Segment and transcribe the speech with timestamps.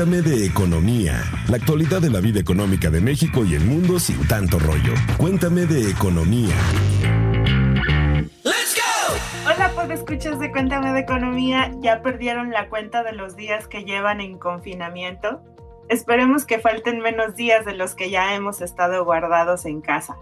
[0.00, 4.26] Cuéntame de economía, la actualidad de la vida económica de México y el mundo sin
[4.26, 4.94] tanto rollo.
[5.18, 6.54] Cuéntame de economía.
[9.44, 11.70] Hola, pues escuchas de Cuéntame de Economía.
[11.82, 15.42] ¿Ya perdieron la cuenta de los días que llevan en confinamiento?
[15.90, 20.16] Esperemos que falten menos días de los que ya hemos estado guardados en casa.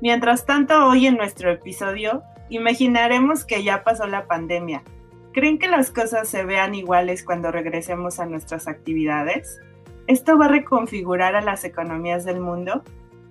[0.00, 4.84] Mientras tanto, hoy en nuestro episodio, imaginaremos que ya pasó la pandemia
[5.32, 9.60] ¿Creen que las cosas se vean iguales cuando regresemos a nuestras actividades?
[10.06, 12.82] ¿Esto va a reconfigurar a las economías del mundo?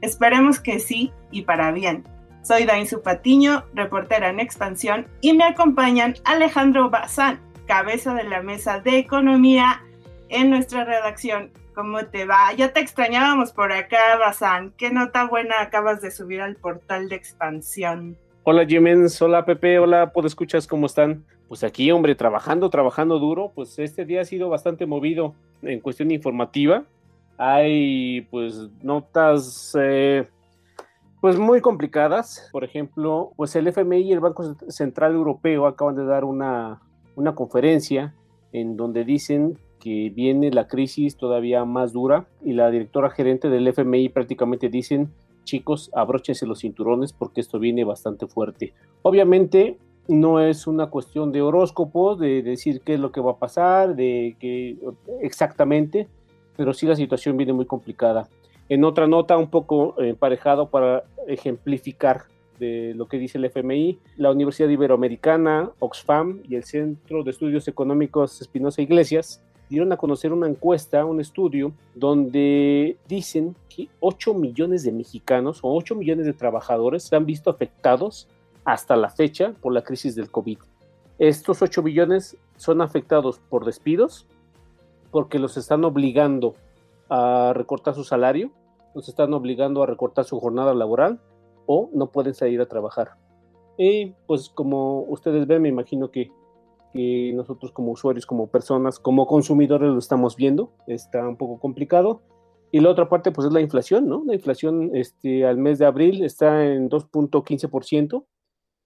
[0.02, 2.04] Esperemos que sí y para bien.
[2.44, 8.80] Soy Dainzu Patiño, reportera en Expansión, y me acompañan Alejandro Bazán, cabeza de la mesa
[8.80, 9.82] de economía
[10.30, 11.52] en nuestra redacción.
[11.74, 12.54] ¿Cómo te va?
[12.56, 14.72] Ya te extrañábamos por acá, Bazán.
[14.78, 18.18] ¿Qué nota buena acabas de subir al portal de Expansión?
[18.44, 21.26] Hola Jimens, hola Pepe, hola, escuchas ¿cómo están?
[21.48, 26.12] Pues aquí, hombre, trabajando, trabajando duro, pues este día ha sido bastante movido en cuestión
[26.12, 26.84] informativa.
[27.38, 30.28] Hay pues notas eh,
[31.22, 32.50] pues muy complicadas.
[32.52, 36.82] Por ejemplo, pues el FMI y el Banco Central Europeo acaban de dar una,
[37.16, 38.14] una conferencia
[38.52, 43.68] en donde dicen que viene la crisis todavía más dura y la directora gerente del
[43.68, 48.74] FMI prácticamente dicen chicos, abróchense los cinturones porque esto viene bastante fuerte.
[49.02, 49.78] Obviamente
[50.08, 53.96] no es una cuestión de horóscopo, de decir qué es lo que va a pasar,
[53.96, 54.78] de que
[55.22, 56.08] exactamente,
[56.56, 58.28] pero sí la situación viene muy complicada.
[58.70, 62.24] En otra nota, un poco emparejado para ejemplificar
[62.60, 67.68] de lo que dice el FMI, la Universidad Iberoamericana, Oxfam y el Centro de Estudios
[67.68, 74.84] Económicos Espinosa Iglesias dieron a conocer una encuesta, un estudio, donde dicen que 8 millones
[74.84, 78.28] de mexicanos o 8 millones de trabajadores se han visto afectados
[78.68, 80.60] hasta la fecha por la crisis del COVID.
[81.20, 84.28] Estos 8 millones son afectados por despidos,
[85.10, 86.54] porque los están obligando
[87.10, 88.52] a recortar su salario,
[88.94, 91.22] los están obligando a recortar su jornada laboral
[91.66, 93.12] o no pueden salir a trabajar.
[93.78, 96.30] Y pues como ustedes ven, me imagino que
[96.94, 102.22] que nosotros como usuarios, como personas, como consumidores lo estamos viendo, está un poco complicado.
[102.72, 104.24] Y la otra parte, pues es la inflación, ¿no?
[104.26, 108.26] La inflación este, al mes de abril está en 2.15%,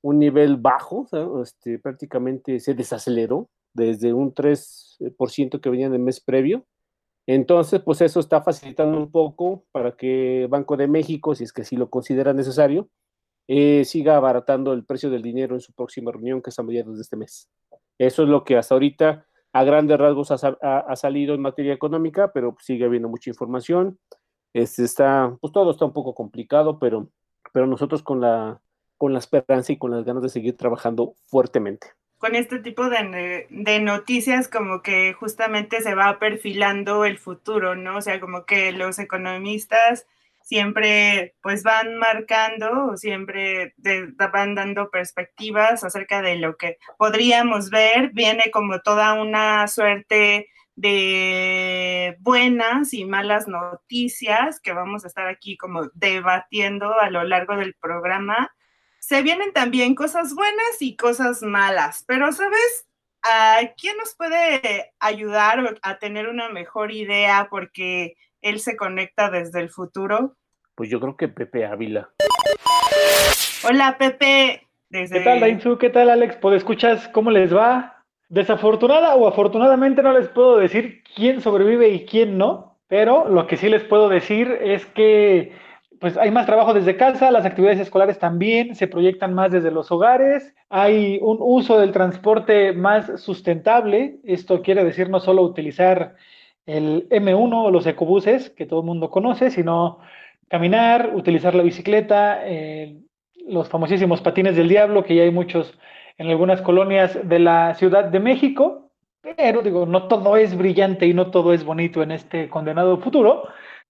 [0.01, 1.07] un nivel bajo,
[1.41, 6.66] este, prácticamente se desaceleró desde un 3% que venía en el mes previo.
[7.28, 11.63] Entonces, pues eso está facilitando un poco para que Banco de México, si es que
[11.63, 12.89] sí lo considera necesario,
[13.47, 16.95] eh, siga abaratando el precio del dinero en su próxima reunión, que es a mediados
[16.95, 17.50] de este mes.
[17.97, 22.56] Eso es lo que hasta ahorita a grandes rasgos ha, salido en materia económica, pero
[22.59, 24.00] sigue habiendo mucha información.
[24.53, 27.09] Este está, pues todo está un poco complicado, pero,
[27.53, 28.62] pero nosotros con la,
[29.01, 31.88] con la esperanza y con las ganas de seguir trabajando fuertemente.
[32.19, 33.47] Con este tipo de,
[33.81, 37.97] noticias como que justamente se va perfilando el futuro, ¿no?
[37.97, 40.06] O sea, como que los economistas
[40.44, 43.73] siempre pues van marcando, siempre
[44.31, 48.12] van dando perspectivas acerca de lo que podríamos ver.
[48.13, 55.57] Viene como toda una suerte de buenas y malas noticias que vamos a estar aquí
[55.57, 58.51] como debatiendo a lo largo del programa.
[59.11, 62.88] Se vienen también cosas buenas y cosas malas, pero ¿sabes?
[63.23, 67.50] ¿A quién nos puede ayudar a tener una mejor idea?
[67.51, 70.38] Porque él se conecta desde el futuro?
[70.75, 72.09] Pues yo creo que Pepe Ávila.
[73.67, 74.66] Hola, Pepe.
[74.89, 75.77] ¿Qué tal, Dainzu?
[75.77, 76.38] ¿Qué tal, Alex?
[76.38, 78.05] ¿Pues escuchas cómo les va?
[78.29, 83.57] Desafortunada o afortunadamente no les puedo decir quién sobrevive y quién no, pero lo que
[83.57, 85.51] sí les puedo decir es que
[86.01, 89.91] pues hay más trabajo desde casa, las actividades escolares también se proyectan más desde los
[89.91, 96.16] hogares, hay un uso del transporte más sustentable, esto quiere decir no solo utilizar
[96.66, 100.00] el M1 o los ecobuses que todo el mundo conoce, sino
[100.47, 102.97] caminar, utilizar la bicicleta, eh,
[103.47, 105.78] los famosísimos patines del diablo, que ya hay muchos
[106.18, 108.89] en algunas colonias de la Ciudad de México,
[109.21, 113.44] pero digo, no todo es brillante y no todo es bonito en este condenado futuro.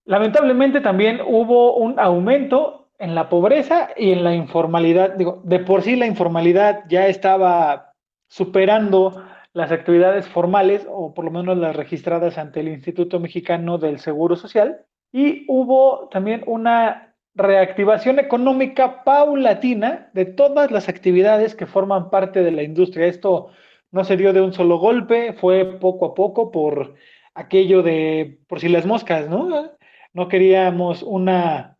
[0.06, 5.15] Lamentablemente también hubo un aumento en la pobreza y en la informalidad.
[5.15, 7.94] Digo, de por sí la informalidad ya estaba
[8.27, 14.00] superando las actividades formales, o por lo menos las registradas ante el Instituto Mexicano del
[14.00, 22.09] Seguro Social, y hubo también una reactivación económica paulatina de todas las actividades que forman
[22.09, 23.07] parte de la industria.
[23.07, 23.50] Esto
[23.92, 26.95] no se dio de un solo golpe, fue poco a poco por
[27.33, 29.71] aquello de, por si las moscas, ¿no?
[30.13, 31.78] No queríamos una,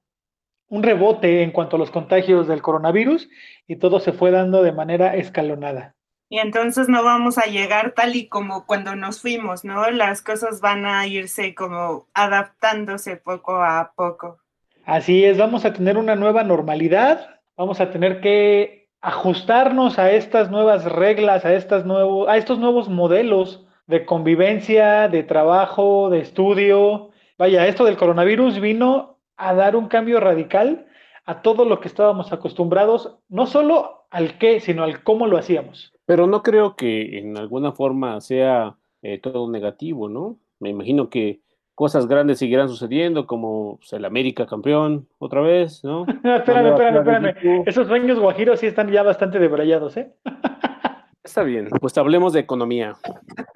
[0.68, 3.30] un rebote en cuanto a los contagios del coronavirus
[3.68, 5.96] y todo se fue dando de manera escalonada.
[6.30, 9.92] y entonces no vamos a llegar tal y como cuando nos fuimos, ¿no?
[9.92, 14.40] Las cosas van a irse como adaptándose poco a poco.
[14.86, 20.50] Así es, vamos a tener una nueva normalidad, vamos a tener que ajustarnos a estas
[20.50, 27.11] nuevas reglas, a, estas nuevos, a estos nuevos modelos de convivencia, de trabajo, de estudio.
[27.42, 30.86] Vaya, esto del coronavirus vino a dar un cambio radical
[31.26, 35.92] a todo lo que estábamos acostumbrados, no solo al qué, sino al cómo lo hacíamos.
[36.06, 40.38] Pero no creo que en alguna forma sea eh, todo negativo, ¿no?
[40.60, 41.42] Me imagino que
[41.74, 46.06] cosas grandes seguirán sucediendo, como pues, el América campeón otra vez, ¿no?
[46.24, 47.64] espérame, espérame, espérame.
[47.66, 50.14] Esos sueños guajiros sí están ya bastante debrayados, ¿eh?
[51.24, 52.94] Está bien, pues hablemos de economía.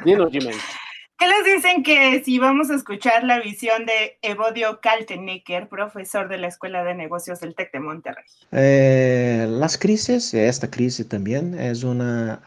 [0.03, 0.75] Dinos, Jiménez.
[1.17, 6.37] ¿Qué les dicen que si vamos a escuchar la visión de Evodio Kaltenecker, profesor de
[6.37, 8.25] la Escuela de Negocios del TEC de Monterrey?
[8.51, 11.57] Eh, las crisis, esta crisis también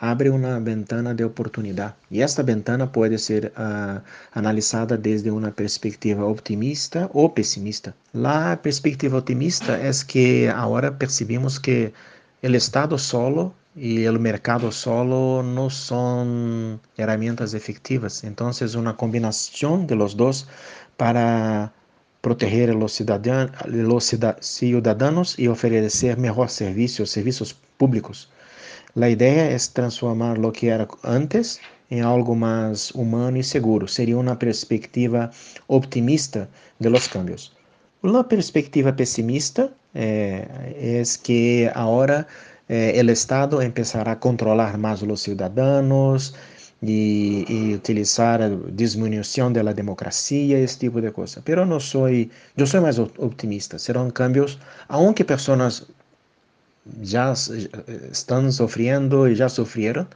[0.01, 4.01] abre una ventana de oportunidad y esta ventana puede ser uh,
[4.33, 7.95] analizada desde una perspectiva optimista o pesimista.
[8.13, 11.95] La perspectiva optimista es que ahora percibimos que
[12.43, 18.25] el Estado solo y el mercado solo no son herramientas efectivas.
[18.25, 20.49] Entonces, una combinación de los dos
[20.97, 21.73] para
[22.21, 26.19] proteger a los, ciudadanos, los ciudadanos y ofrecer
[27.77, 28.31] públicos.
[28.95, 31.61] La idea es transformar lo que era antes
[31.91, 33.87] en algo más humano y seguro.
[33.87, 35.31] Sería una perspectiva
[35.69, 36.49] optimista
[36.79, 37.55] de los cambios.
[38.03, 40.47] Una perspectiva pesimista eh,
[41.01, 42.27] es que ahora
[42.69, 46.35] eh, el Estado empezará a controlar más los ciudadanos
[46.81, 51.43] y, y, utilizar disminución de la democracia, ese tipo de cosas.
[51.45, 53.79] Pero no soy, yo soy más optimista.
[53.79, 55.87] Serán cambios, aunque personas
[57.03, 57.35] ya
[58.11, 60.09] están sufriendo y ya sufrieron,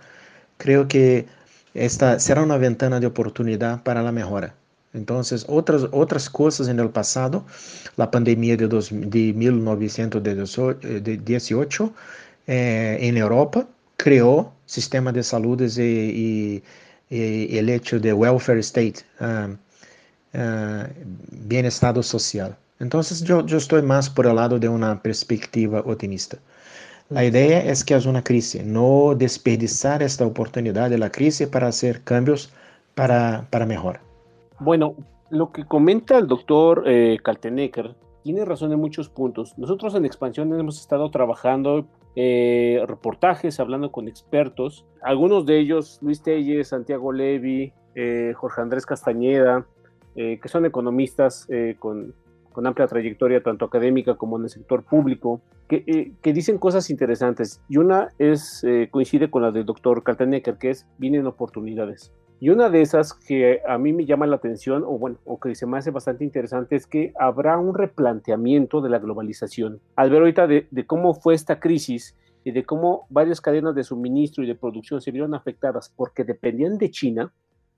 [0.56, 1.26] creo que
[1.74, 4.54] esta será una ventana de oportunidad para la mejora.
[4.94, 7.46] Entonces, otras, otras cosas en el pasado,
[7.96, 11.94] la pandemia de, dos, de 1918
[12.46, 13.66] eh, en Europa,
[13.96, 16.62] creó sistema de salud y, y,
[17.10, 19.52] y, el hecho de welfare state, uh,
[20.36, 20.84] uh,
[21.46, 22.56] bienestar social.
[22.80, 26.38] Entonces yo, yo estoy más por el lado de una perspectiva optimista.
[27.10, 31.68] La idea es que es una crisis, no desperdiciar esta oportunidad de la crisis para
[31.68, 32.50] hacer cambios
[32.94, 34.00] para, para mejor.
[34.58, 34.94] Bueno,
[35.30, 39.56] lo que comenta el doctor eh, Kaltenecker tiene razón en muchos puntos.
[39.58, 46.22] Nosotros en Expansión hemos estado trabajando eh, reportajes, hablando con expertos, algunos de ellos, Luis
[46.22, 49.66] Telles, Santiago Levi, eh, Jorge Andrés Castañeda,
[50.14, 51.48] eh, que son economistas
[51.78, 52.14] con,
[52.64, 57.62] amplia trayectoria, tanto académica como en el sector público, que, dicen cosas interesantes.
[57.70, 62.12] Y una es, coincide con la del doctor Kaltenecker, que es, vienen oportunidades.
[62.40, 65.54] Y una de esas que a mí me llama la atención, o bueno, o que
[65.54, 69.80] se me hace bastante interesante, es que habrá un replanteamiento de la globalización.
[69.94, 74.42] Al ver ahorita de, cómo fue esta crisis y de cómo varias cadenas de suministro
[74.42, 77.32] y de producción se vieron afectadas porque dependían de China,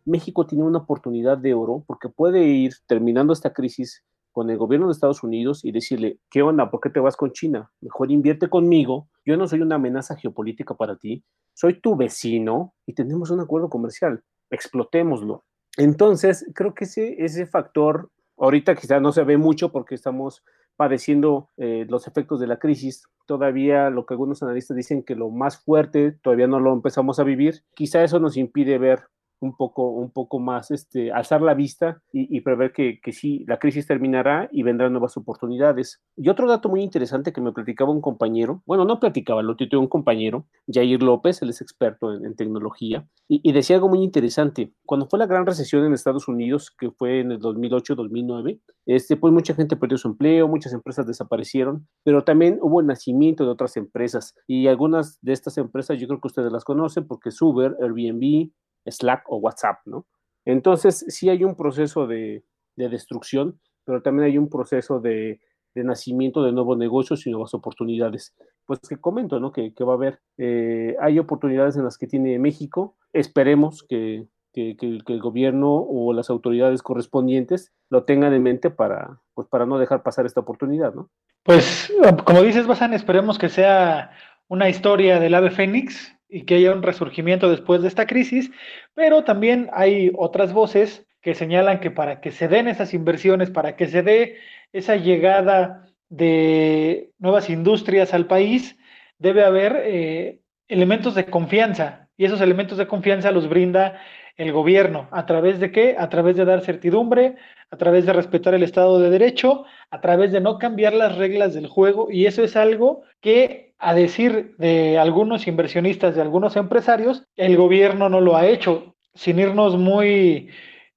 [0.07, 4.03] México tiene una oportunidad de oro porque puede ir terminando esta crisis
[4.33, 6.71] con el gobierno de Estados Unidos y decirle, ¿qué onda?
[6.71, 7.71] ¿Por qué te vas con China?
[7.81, 9.09] Mejor invierte conmigo.
[9.25, 11.23] Yo no soy una amenaza geopolítica para ti.
[11.53, 15.45] Soy tu vecino y tenemos un acuerdo comercial explotémoslo.
[15.77, 20.45] Entonces, creo que ese, ese factor, ahorita quizás no se ve mucho porque estamos
[20.77, 23.05] padeciendo eh, los efectos de la crisis.
[23.27, 27.25] Todavía lo que algunos analistas dicen que lo más fuerte todavía no lo empezamos a
[27.25, 27.65] vivir.
[27.75, 29.05] Quizá eso nos impide ver
[29.41, 33.87] un poco, un poco más, este, alzar la vista y, prever que, sí, la crisis
[33.87, 36.01] terminará y vendrán nuevas oportunidades.
[36.17, 39.79] Y otro dato muy interesante que me platicaba un compañero, bueno, no platicaba, lo titué
[39.79, 44.73] un compañero, Jair López, él es experto en, tecnología, y, decía algo muy interesante.
[44.85, 49.33] Cuando fue la gran recesión en Estados Unidos, que fue en el 2008-2009, este, pues
[49.33, 53.77] mucha gente perdió su empleo, muchas empresas desaparecieron, pero también hubo el nacimiento de otras
[53.77, 57.77] empresas y algunas de estas empresas yo creo que ustedes las conocen porque es Uber,
[57.81, 58.51] Airbnb,
[58.87, 60.07] Slack o WhatsApp, ¿no?
[60.45, 62.45] Entonces, sí hay un proceso de,
[62.77, 65.41] destrucción, pero también hay un proceso de,
[65.75, 68.35] nacimiento de nuevos negocios y nuevas oportunidades.
[68.67, 69.53] Pues que comento, ¿no?
[69.53, 74.27] Que, va a haber, eh, hay oportunidades en las que tiene México, esperemos que,
[74.57, 80.05] el gobierno o las autoridades correspondientes lo tengan en mente para, pues para no dejar
[80.05, 81.11] pasar esta oportunidad, ¿no?
[81.43, 81.93] Pues,
[82.25, 84.13] como dices, Basan, esperemos que sea
[84.47, 88.51] una historia del ave fénix, y que haya un resurgimiento después de esta crisis,
[88.95, 93.77] pero también hay otras voces que señalan que para que se den esas inversiones, para
[93.77, 94.37] que se dé
[94.73, 98.77] esa llegada de nuevas industrias al país,
[99.19, 104.01] debe haber eh, elementos de confianza Y esos elementos de confianza los brinda
[104.37, 105.09] el gobierno.
[105.11, 105.97] ¿A través de qué?
[105.99, 107.37] A través de dar certidumbre,
[107.71, 111.55] a través de respetar el Estado de Derecho, a través de no cambiar las reglas
[111.55, 112.09] del juego.
[112.11, 118.09] Y eso es algo que, a decir de algunos inversionistas, de algunos empresarios, el gobierno
[118.09, 118.97] no lo ha hecho.
[119.15, 120.51] Sin irnos muy,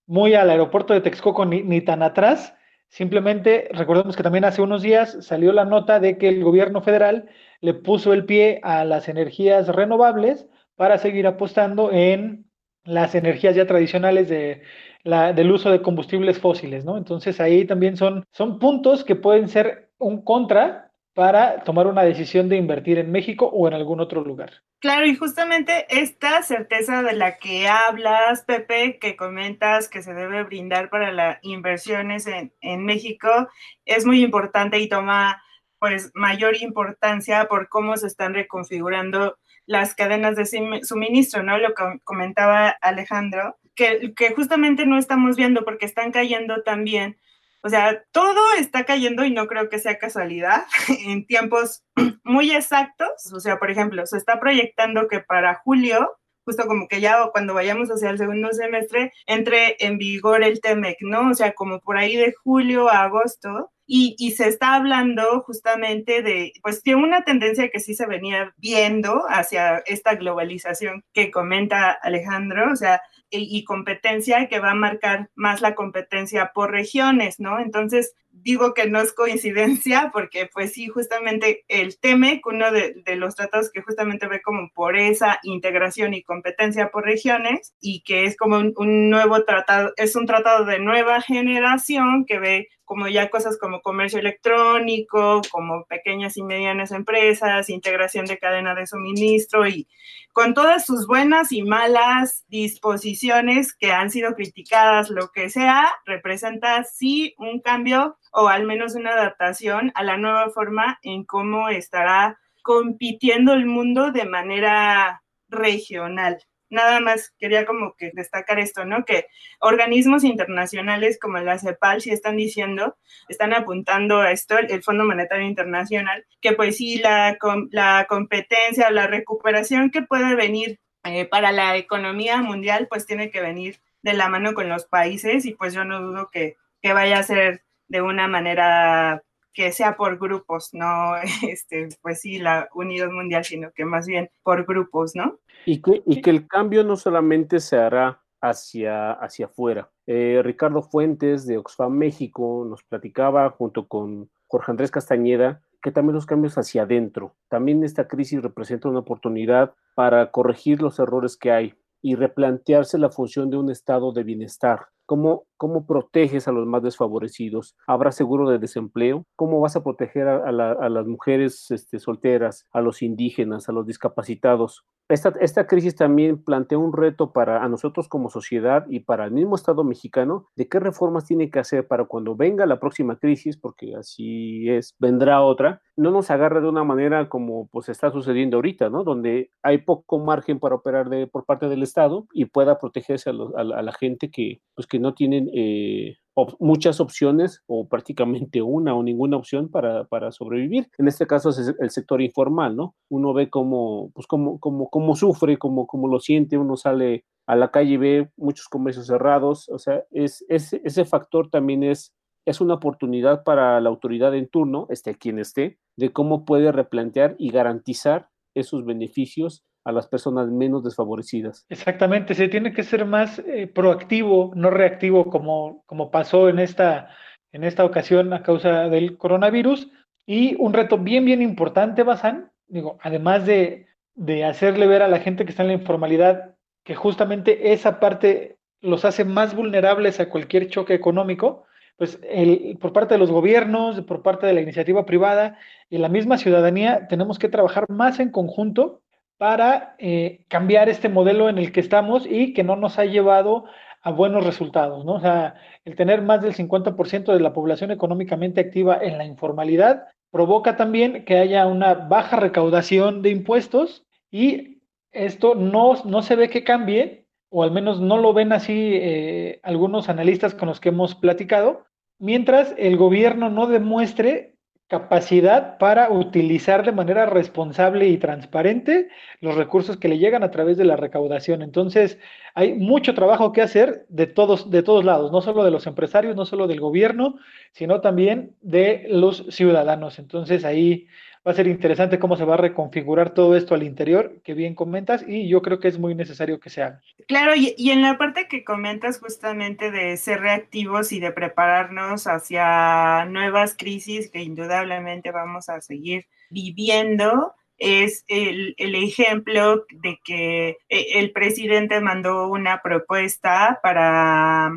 [0.07, 2.55] muy al aeropuerto de Texcoco ni, ni tan atrás,
[2.89, 7.29] simplemente recordemos que también hace unos días salió la nota de que el gobierno federal
[7.61, 12.46] le puso el pie a las energías renovables para seguir apostando en
[12.87, 14.63] las energías ya tradicionales de,
[15.03, 16.97] la, del uso de combustibles fósiles, ¿no?
[16.97, 22.47] Entonces ahí también son, son puntos que pueden ser un contra para tomar una decisión
[22.47, 24.51] de invertir en México o en algún otro lugar.
[24.79, 30.43] Claro, y justamente esta certeza de la que hablas, Pepe, que comentas que se debe
[30.43, 33.49] brindar para las inversiones en, en México,
[33.85, 35.41] es muy importante y toma
[35.79, 40.45] pues mayor importancia por cómo se están reconfigurando las cadenas de
[40.83, 41.59] suministro, ¿no?
[41.59, 47.17] Lo que comentaba Alejandro, que, que justamente no estamos viendo porque están cayendo también.
[47.61, 50.65] O sea, todo está cayendo y no creo que sea casualidad
[51.05, 51.83] en tiempos
[52.23, 53.31] muy exactos.
[53.31, 57.53] O sea, por ejemplo, se está proyectando que para julio justo como que ya cuando
[57.53, 61.31] vayamos hacia el segundo semestre, entre en vigor el TEMEC, ¿no?
[61.31, 66.21] O sea, como por ahí de julio a agosto, y, y, se está hablando justamente
[66.21, 71.91] de, pues, de una tendencia que sí se venía viendo hacia esta globalización que comenta
[71.91, 77.39] Alejandro, o sea, y, y competencia que va a marcar más la competencia por regiones,
[77.39, 77.59] ¿no?
[77.59, 78.13] Entonces,
[78.43, 83.35] digo que no es coincidencia porque pues sí, justamente el TEMEC, uno de, de, los
[83.35, 88.37] tratados que justamente ve como por esa integración y competencia por regiones y que es
[88.37, 93.29] como un, un nuevo tratado, es un tratado de nueva generación que ve como ya
[93.29, 99.89] cosas como comercio electrónico, como pequeñas y medianas empresas, integración de cadena de suministro y
[100.31, 106.85] con todas sus buenas y malas disposiciones que han sido criticadas, lo que sea, representa
[106.85, 112.39] sí un cambio o al menos una adaptación a la nueva forma en cómo estará
[112.63, 116.37] compitiendo el mundo de manera regional
[116.69, 119.05] nada más quería como que destacar esto, ¿no?
[119.05, 119.27] Que
[119.59, 122.97] organismos internacionales como la CEPAL sí están diciendo,
[123.29, 127.37] están apuntando a esto, el Fondo Monetario Internacional, que pues sí, la,
[127.71, 133.41] la competencia, la recuperación que puede venir eh, para la economía mundial, pues tiene que
[133.41, 137.19] venir de la mano con los países y pues yo no dudo que, que vaya
[137.19, 139.23] a ser de una manera
[139.57, 141.15] que sea por grupos, no,
[141.49, 145.39] este, pues sí, la unidad mundial, sino que más bien por grupos, ¿no?
[145.65, 149.89] Y que, y que el cambio no solamente se hará hacia, hacia afuera.
[150.05, 156.15] Eh, Ricardo Fuentes de Oxfam México nos platicaba junto con Jorge Andrés Castañeda que también
[156.15, 157.35] los cambios hacia adentro.
[157.49, 163.09] También esta crisis representa una oportunidad para corregir los errores que hay y replantearse la
[163.09, 167.77] función de un estado de bienestar ¿Cómo, ¿Cómo proteges a los más desfavorecidos?
[167.87, 169.25] ¿Habrá seguro de desempleo?
[169.37, 173.69] ¿Cómo vas a proteger a, a, la, a las mujeres este, solteras, a los indígenas,
[173.69, 174.85] a los discapacitados?
[175.09, 179.31] Esta, esta, crisis también plantea un reto para a nosotros como sociedad y para el
[179.31, 183.55] mismo Estado mexicano de qué reformas tiene que hacer para cuando venga la próxima crisis,
[183.55, 188.57] porque así es, vendrá otra, no nos agarre de una manera como pues está sucediendo
[188.57, 189.05] ahorita, ¿no?
[189.05, 193.33] Donde hay poco margen para operar de, por parte del Estado y pueda protegerse a,
[193.33, 196.17] lo, a, la gente que, pues, que no tienen eh,
[196.59, 200.89] muchas opciones o prácticamente una o ninguna opción para, para, sobrevivir.
[200.97, 202.95] En este caso es el sector informal, ¿no?
[203.09, 207.55] Uno ve cómo, pues cómo, cómo, cómo sufre, cómo, cómo lo siente, uno sale a
[207.55, 212.13] la calle y ve muchos comercios cerrados, o sea, es, es, ese factor también es,
[212.45, 217.35] es una oportunidad para la autoridad en turno, esté quien esté, de cómo puede replantear
[217.39, 221.65] y garantizar esos beneficios a las personas menos desfavorecidas.
[221.69, 227.09] Exactamente, se tiene que ser más eh, proactivo, no reactivo como, como pasó en esta,
[227.53, 229.89] en esta ocasión a causa del coronavirus.
[230.25, 235.19] Y un reto bien, bien importante, Bazán, digo, además de, de hacerle ver a la
[235.19, 240.27] gente que está en la informalidad que justamente esa parte los hace más vulnerables a
[240.27, 241.63] cualquier choque económico,
[241.95, 245.57] pues el, por parte de los gobiernos, por parte de la iniciativa privada
[245.89, 249.01] y la misma ciudadanía, tenemos que trabajar más en conjunto
[249.37, 253.65] para eh, cambiar este modelo en el que estamos y que no nos ha llevado
[254.01, 255.13] a buenos resultados, ¿no?
[255.13, 260.05] O sea, el tener más del 50% de la población económicamente activa en la informalidad
[260.31, 266.49] provoca también que haya una baja recaudación de impuestos y esto no, no se ve
[266.49, 270.89] que cambie, o al menos no lo ven así eh, algunos analistas con los que
[270.89, 271.85] hemos platicado,
[272.19, 274.56] mientras el gobierno no demuestre
[274.87, 279.09] capacidad para utilizar de manera responsable y transparente
[279.41, 281.61] los recursos que le llegan a través de la recaudación.
[281.61, 282.19] Entonces,
[282.55, 286.35] hay mucho trabajo que hacer de todos, de todos lados, no solo de los empresarios,
[286.37, 287.35] no solo del gobierno,
[287.71, 290.19] sino también de los ciudadanos.
[290.19, 291.07] Entonces, ahí
[291.47, 294.75] va a ser interesante cómo se va a reconfigurar todo esto al interior, que bien
[294.75, 297.01] comentas, y yo creo que es muy necesario que se haga.
[297.27, 303.23] Claro, y, en la parte que comentas justamente de ser reactivos y de prepararnos hacia
[303.25, 311.05] nuevas crisis que indudablemente vamos a seguir viviendo, es el, el, ejemplo de que eh,
[311.13, 314.71] el presidente mandó una propuesta para,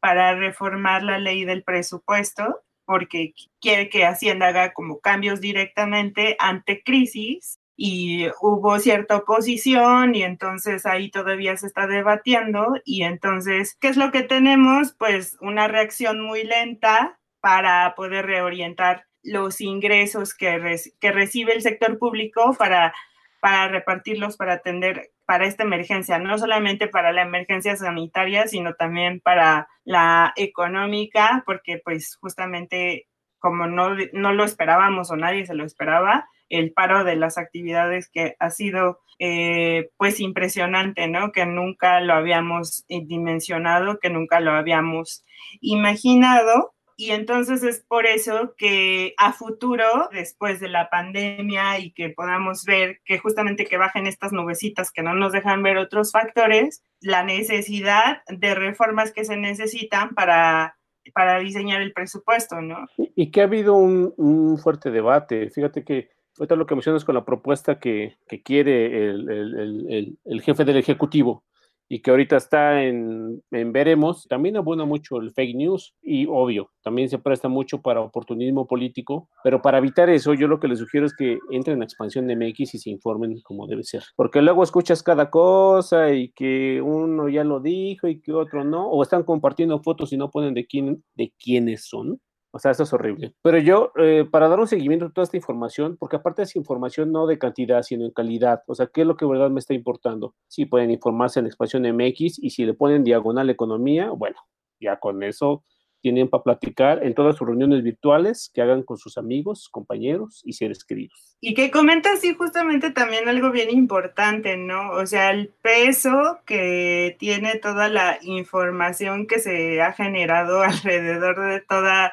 [0.00, 6.82] para reformar la ley del presupuesto porque quiere que Hacienda haga como cambios directamente ante
[6.82, 13.88] crisis y hubo cierta oposición y entonces ahí todavía se está debatiendo y entonces, ¿qué
[13.88, 14.94] es lo que tenemos?
[14.98, 21.98] Pues una reacción muy lenta para poder reorientar los ingresos que, que recibe el sector
[21.98, 22.94] público para,
[23.40, 29.20] para repartirlos, para atender para esta emergencia, no solamente para la emergencia sanitaria, sino también
[29.20, 33.06] para la económica, porque pues justamente
[33.38, 38.08] como no, no lo esperábamos o nadie se lo esperaba, el paro de las actividades
[38.10, 41.32] que ha sido eh, pues impresionante, ¿no?
[41.32, 45.24] Que nunca lo habíamos dimensionado, que nunca lo habíamos
[45.60, 52.08] imaginado y entonces es por eso que a futuro, después de la pandemia y que
[52.08, 56.82] podamos ver que justamente que bajen estas nubecitas que no nos dejan ver otros factores,
[57.00, 60.76] la necesidad de reformas que se necesitan para,
[61.14, 62.88] para diseñar el presupuesto, ¿no?
[62.96, 65.50] Y, que ha habido un, un, fuerte debate.
[65.50, 70.18] Fíjate que ahorita lo que mencionas con la propuesta que, que quiere el, el, el,
[70.24, 71.44] el jefe del Ejecutivo,
[71.88, 76.70] y que ahorita está en, en, veremos, también abunda mucho el fake news y obvio,
[76.82, 80.78] también se presta mucho para oportunismo político, pero para evitar eso yo lo que les
[80.78, 84.42] sugiero es que entren a expansión de MX y se informen como debe ser, porque
[84.42, 89.02] luego escuchas cada cosa y que uno ya lo dijo y que otro no, o
[89.02, 92.20] están compartiendo fotos y no ponen de quién, de quiénes son.
[92.50, 93.34] O sea, eso es horrible.
[93.42, 97.12] Pero yo, eh, para dar un seguimiento a toda esta información, porque aparte es información
[97.12, 99.60] no de cantidad, sino en calidad, o sea, ¿qué es lo que de verdad me
[99.60, 100.34] está importando?
[100.48, 104.38] Si pueden informarse en Expansión MX y si le ponen diagonal economía, bueno,
[104.80, 105.62] ya con eso
[106.00, 110.52] tienen para platicar en todas sus reuniones virtuales que hagan con sus amigos, compañeros y
[110.52, 111.36] seres queridos.
[111.40, 114.90] Y que comenta así justamente también algo bien importante, ¿no?
[114.92, 121.60] O sea, el peso que tiene toda la información que se ha generado alrededor de
[121.60, 122.12] toda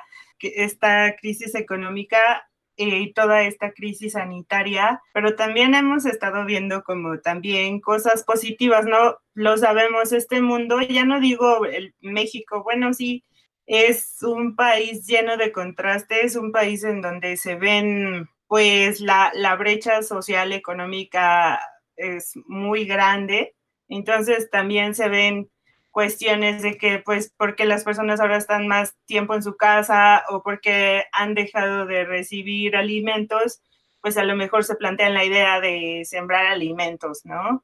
[0.56, 7.20] esta crisis económica eh, y toda esta crisis sanitaria, pero también hemos estado viendo como
[7.20, 9.18] también cosas positivas, ¿no?
[9.34, 13.24] Lo sabemos, este mundo, ya no digo el México, bueno, sí,
[13.66, 19.56] es un país lleno de contrastes, un país en donde se ven, pues, la, la
[19.56, 21.62] brecha social económica
[21.96, 23.56] es muy grande,
[23.88, 25.50] entonces también se ven
[25.96, 30.44] cuestiones de que, pues, porque las personas ahora están más tiempo en su casa o
[30.44, 33.62] porque han dejado de recibir alimentos,
[34.02, 37.64] pues a lo mejor se plantean la idea de sembrar alimentos, ¿no?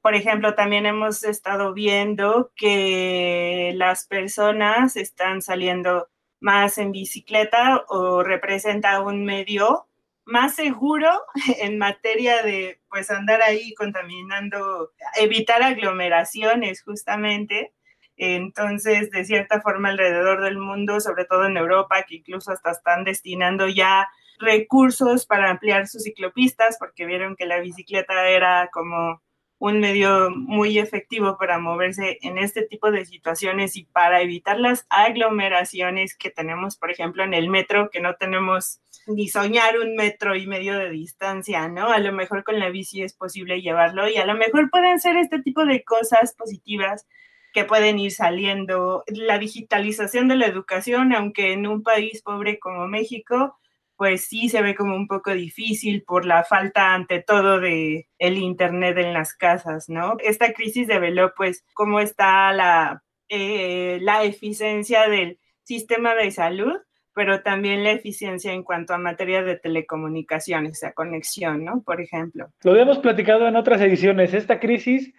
[0.00, 8.22] Por ejemplo, también hemos estado viendo que las personas están saliendo más en bicicleta o
[8.22, 9.88] representa un medio
[10.24, 11.08] más seguro
[11.60, 17.72] en materia de pues andar ahí contaminando, evitar aglomeraciones justamente.
[18.16, 23.04] Entonces, de cierta forma, alrededor del mundo, sobre todo en Europa, que incluso hasta están
[23.04, 24.08] destinando ya
[24.38, 29.22] recursos para ampliar sus ciclopistas, porque vieron que la bicicleta era como
[29.62, 34.86] un medio muy efectivo para moverse en este tipo de situaciones y para evitar las
[34.90, 40.34] aglomeraciones que tenemos, por ejemplo, en el metro, que no tenemos ni soñar un metro
[40.34, 41.92] y medio de distancia, ¿no?
[41.92, 45.16] A lo mejor con la bici es posible llevarlo y a lo mejor pueden ser
[45.16, 47.06] este tipo de cosas positivas
[47.52, 49.04] que pueden ir saliendo.
[49.06, 53.60] La digitalización de la educación, aunque en un país pobre como México,
[54.02, 58.36] pues sí se ve como un poco difícil por la falta ante todo de el
[58.36, 60.16] internet en las casas, ¿no?
[60.18, 66.72] Esta crisis develó pues cómo está la, eh, la eficiencia del sistema de salud,
[67.14, 71.80] pero también la eficiencia en cuanto a materia de telecomunicaciones, sea, conexión, ¿no?
[71.82, 72.48] Por ejemplo.
[72.64, 74.34] Lo habíamos platicado en otras ediciones.
[74.34, 75.14] Esta crisis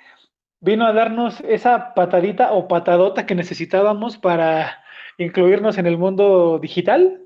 [0.59, 4.83] vino a darnos esa patadita o patadota que necesitábamos para
[5.17, 7.22] incluirnos en el mundo digital,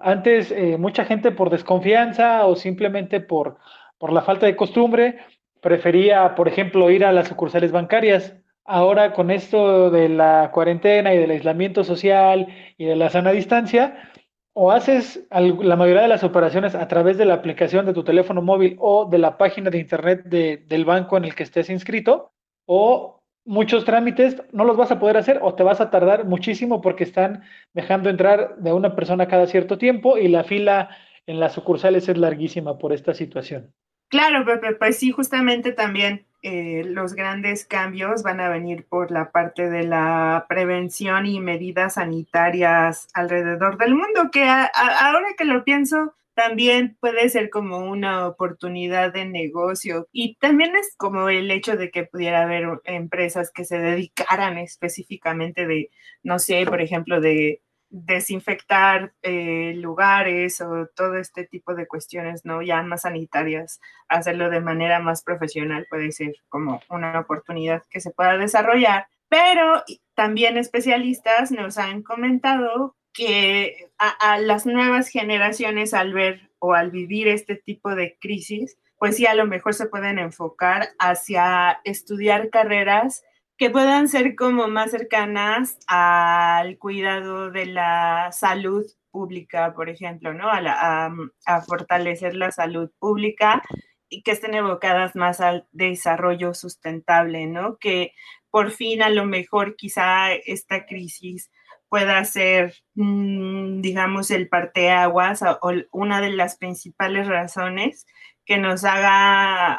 [0.00, 3.56] Antes eh, mucha gente por desconfianza o simplemente por,
[3.98, 5.18] por la falta de costumbre
[5.60, 8.36] prefería, por ejemplo, ir a las sucursales bancarias.
[8.64, 14.10] Ahora con esto de la cuarentena y del aislamiento social y de la sana distancia,
[14.54, 18.42] o haces la mayoría de las operaciones a través de la aplicación de tu teléfono
[18.42, 22.32] móvil o de la página de internet del banco en el que estés inscrito,
[22.66, 26.80] o muchos trámites no los vas a poder hacer o te vas a tardar muchísimo
[26.80, 30.90] porque están dejando entrar de una persona cada cierto tiempo y la fila
[31.26, 33.72] en las sucursales es larguísima por esta situación.
[34.08, 39.30] Claro, Pepe, pues sí, justamente también eh, los grandes cambios van a venir por la
[39.30, 46.14] parte de la prevención y medidas sanitarias alrededor del mundo, que ahora que lo pienso,
[46.34, 51.90] también puede ser como una oportunidad de negocio y también es como el hecho de
[51.90, 55.90] que pudiera haber empresas que se dedicaran específicamente de,
[56.22, 62.62] no sé, por ejemplo, de desinfectar eh, lugares o todo este tipo de cuestiones, ¿no?
[62.62, 68.10] Ya más sanitarias, hacerlo de manera más profesional puede ser como una oportunidad que se
[68.10, 69.06] pueda desarrollar.
[69.28, 69.82] Pero
[70.14, 77.28] también especialistas nos han comentado que a, las nuevas generaciones al ver o al vivir
[77.28, 83.24] este tipo de crisis, pues sí, a lo mejor se pueden enfocar hacia estudiar carreras
[83.58, 90.48] que puedan ser como más cercanas al cuidado de la salud pública, por ejemplo, ¿no?
[90.48, 91.12] A,
[91.46, 93.62] a, fortalecer la salud pública
[94.08, 97.76] y que estén evocadas más al desarrollo sustentable, ¿no?
[97.78, 98.14] Que
[98.50, 101.50] por fin a lo mejor quizá esta crisis
[101.92, 108.06] pueda ser, mm, digamos, el parteaguas o una de las principales razones
[108.46, 109.78] que nos haga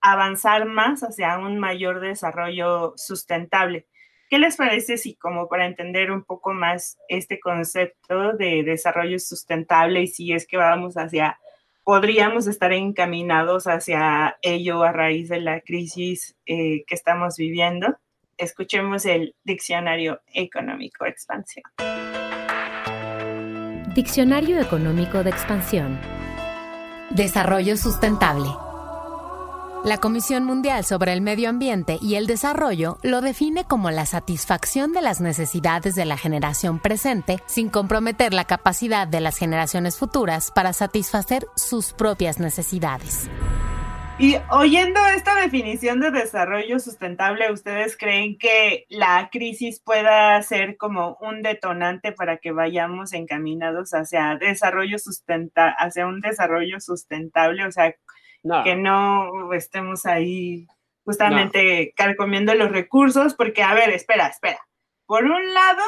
[0.00, 3.86] avanzar más hacia un mayor desarrollo sustentable.
[4.28, 10.02] ¿Qué les parece si como para entender un poco más este concepto de desarrollo sustentable
[10.02, 11.38] y si es que vamos hacia,
[11.84, 17.96] podríamos estar encaminados hacia ello a raíz de la crisis eh, que estamos viviendo?
[18.42, 21.62] Escuchemos el Diccionario Económico de Expansión.
[23.94, 26.00] Diccionario Económico de Expansión.
[27.10, 28.48] Desarrollo sustentable.
[29.84, 34.92] La Comisión Mundial sobre el Medio Ambiente y el Desarrollo lo define como la satisfacción
[34.92, 40.50] de las necesidades de la generación presente sin comprometer la capacidad de las generaciones futuras
[40.52, 43.30] para satisfacer sus propias necesidades.
[44.22, 51.18] Y oyendo esta definición de desarrollo sustentable, ¿ustedes creen que la crisis pueda ser como
[51.20, 57.66] un detonante para que vayamos encaminados hacia desarrollo sustenta hacia un desarrollo sustentable?
[57.66, 57.96] O sea,
[58.62, 60.68] que no estemos ahí
[61.04, 64.60] justamente carcomiendo los recursos, porque, a ver, espera, espera.
[65.04, 65.82] Por un lado,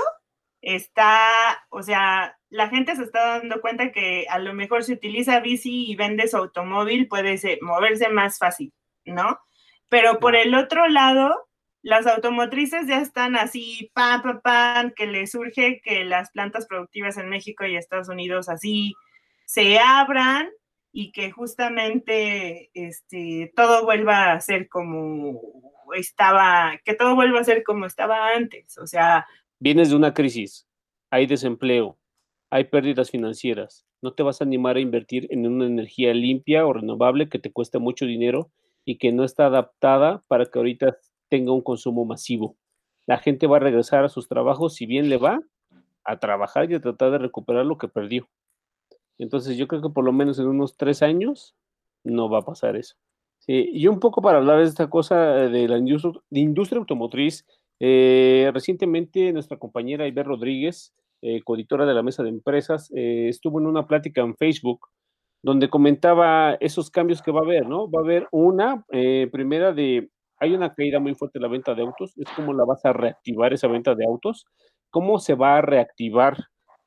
[0.61, 5.41] está, o sea, la gente se está dando cuenta que a lo mejor si utiliza
[5.41, 8.73] bici y vende su automóvil, puede moverse más fácil,
[9.05, 9.39] ¿no?
[9.89, 11.49] Pero por el otro lado,
[11.83, 17.19] las automotrices ya están así, pam, pam, pam, que le surge que las plantas productivas
[17.19, 18.95] en México y Estados Unidos así
[19.45, 20.49] se abran
[20.93, 25.41] y que justamente este, todo vuelva a ser como
[25.95, 28.79] estaba, que todo vuelva a ser como estaba antes.
[28.79, 29.27] O sea,
[29.59, 30.67] vienes de una crisis,
[31.11, 31.99] hay desempleo,
[32.55, 36.73] hay pérdidas financieras, no te vas a animar a invertir en una energía limpia o
[36.73, 38.49] renovable que te cuesta mucho dinero
[38.85, 40.97] y que no está adaptada para que ahorita
[41.29, 42.57] tenga un consumo masivo.
[43.07, 45.41] La gente va a regresar a sus trabajos, si bien le va,
[46.05, 48.29] a trabajar y a tratar de recuperar lo que perdió.
[49.19, 51.57] Entonces yo creo que por lo menos en unos tres años
[52.05, 52.95] no va a pasar eso.
[53.49, 55.17] y un poco para hablar de esta cosa
[55.49, 57.45] de la industria automotriz,
[57.81, 60.95] eh, recientemente nuestra compañera Iber Rodríguez,
[61.27, 64.89] eh, coeditora de la mesa de empresas, eh, estuvo en una plática en Facebook
[65.43, 67.91] donde comentaba esos cambios que va a haber, ¿no?
[67.91, 71.83] Va a haber una, primera de, hay una caída muy fuerte en la venta de
[71.83, 74.47] autos, es cómo la vas a reactivar esa venta de autos,
[74.91, 76.37] cómo se va a reactivar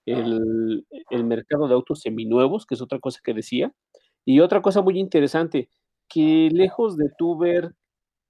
[0.05, 0.85] el
[1.25, 3.73] mercado de autos seminuevos, que es otra cosa que decía,
[4.25, 5.69] y otra cosa muy interesante,
[6.09, 7.73] que lejos de tú ver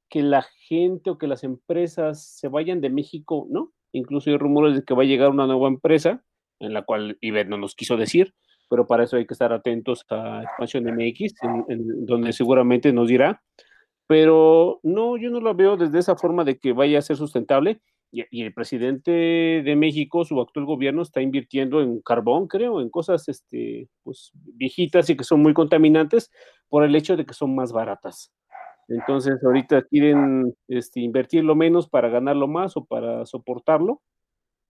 [0.09, 3.73] que la gente o que las empresas se vayan de México, ¿no?
[3.91, 6.23] Incluso hay rumores de que va a llegar una nueva empresa,
[6.60, 8.34] en la cual Iber no nos quiso decir,
[8.69, 11.34] pero para eso hay que estar atentos a Expansión MX,
[11.69, 13.41] en, donde seguramente nos dirá.
[14.08, 17.82] Pero no, yo no lo veo desde esa forma de que vaya a ser sustentable.
[18.10, 22.89] Y, y, el presidente de México, su actual gobierno, está invirtiendo en carbón, creo, en
[22.89, 26.32] cosas este, pues, viejitas y que son muy contaminantes
[26.69, 28.32] por el hecho de que son más baratas.
[28.88, 34.02] Entonces, ahorita quieren este, invertirlo menos para ganarlo más o para soportarlo.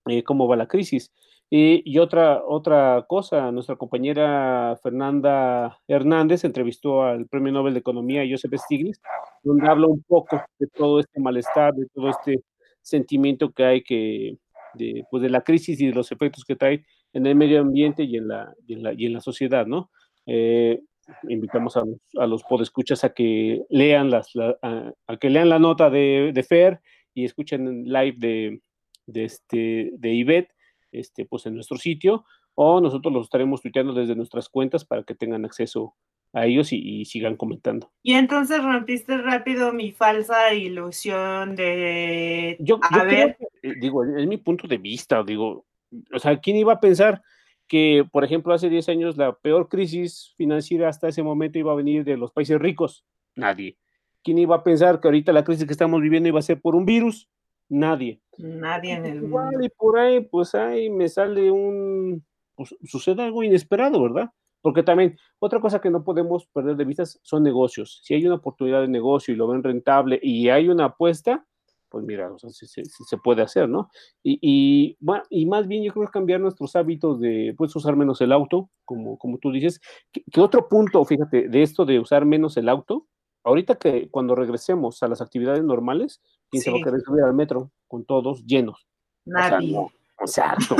[0.07, 1.11] Eh, ¿Cómo va la crisis?
[1.49, 8.51] y otra, otra cosa, nuestra compañera Fernanda Hernández entrevistó al Premio Nobel de Economía Joseph
[8.57, 8.99] Stiglitz,
[9.43, 12.43] donde habla un poco de todo este malestar, de todo este
[12.81, 14.37] sentimiento que hay que,
[14.73, 18.03] de, pues de la crisis y de los efectos que trae en el medio ambiente
[18.03, 19.89] y en la, y en la, y en la sociedad, ¿no?
[20.25, 20.81] Eh,
[21.27, 25.89] invitamos a los, a los podescuchas a que lean las, a, que lean la nota
[25.89, 26.81] de, de Fer
[27.13, 28.61] y escuchen live de,
[29.05, 30.53] de, este, de Ivette,
[30.91, 35.15] este, pues en nuestro sitio, o nosotros los estaremos tuiteando desde nuestras cuentas para que
[35.15, 35.95] tengan acceso
[36.33, 37.91] a ellos y, sigan comentando.
[38.03, 42.57] Y entonces rompiste rápido mi falsa ilusión de...
[42.59, 43.37] Yo, a ver...
[43.61, 45.65] Eh, digo, es mi punto de vista, digo,
[46.13, 47.21] o sea, ¿quién iba a pensar
[47.67, 51.75] que, por ejemplo, hace 10 años la peor crisis financiera hasta ese momento iba a
[51.75, 53.05] venir de los países ricos?
[53.35, 53.77] Nadie.
[54.23, 56.75] ¿Quién iba a pensar que ahorita la crisis que estamos viviendo iba a ser por
[56.75, 57.29] un virus?
[57.69, 58.21] Nadie.
[58.37, 59.61] Nadie en el mundo.
[59.61, 62.25] Y por ahí, pues ahí me sale un,
[62.55, 64.29] pues, sucede algo inesperado, ¿verdad?
[64.61, 68.01] Porque también, otra cosa que no podemos perder de vista son negocios.
[68.03, 71.46] Si hay una oportunidad de negocio y lo ven rentable y hay una apuesta,
[71.89, 73.89] pues mira, o sea, se, puede hacer, ¿no?
[74.23, 78.21] Y, bueno, y más bien yo creo que cambiar nuestros hábitos de, pues, usar menos
[78.21, 79.79] el auto, como, como tú dices.
[80.11, 83.07] Que, otro punto, fíjate, de esto de usar menos el auto,
[83.43, 87.33] ahorita que cuando regresemos a las actividades normales, ¿quién se va a querer subir al
[87.33, 88.87] metro con todos llenos?
[89.25, 89.77] Nadie.
[90.19, 90.75] Exacto.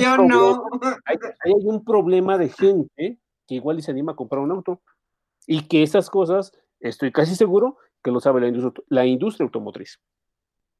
[0.00, 0.64] Yo no.
[1.04, 4.80] Hay, hay, un problema de gente que igual y se anima a comprar un auto
[5.46, 10.00] y que esas cosas, estoy casi seguro que lo sabe la industria, la industria automotriz.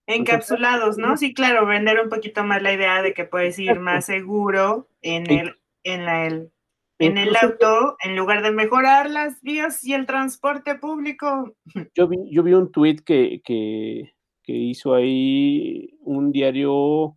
[0.07, 1.17] Encapsulados, ¿no?
[1.17, 5.31] Sí, claro, vender un poquito más la idea de que puedes ir más seguro en
[5.31, 6.51] el, en la, el,
[6.99, 11.55] en el auto en lugar de mejorar las vías y el transporte público.
[11.95, 17.17] Yo vi, yo vi un tuit que, que, que hizo ahí un diario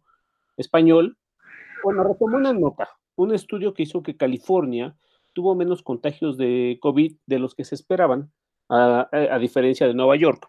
[0.58, 1.18] español,
[1.84, 4.96] bueno, retomó una nota, un estudio que hizo que California
[5.34, 8.32] tuvo menos contagios de COVID de los que se esperaban,
[8.70, 10.48] a, diferencia de Nueva York.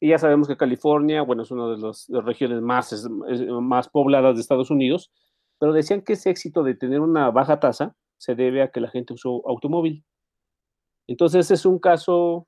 [0.00, 3.08] Y ya sabemos que California, bueno, es una de las, regiones más,
[3.60, 5.12] más pobladas de Estados Unidos,
[5.58, 8.90] pero decían que ese éxito de tener una baja tasa se debe a que la
[8.90, 10.04] gente usó automóvil.
[11.06, 12.46] Entonces es un caso